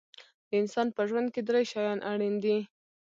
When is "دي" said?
2.43-2.57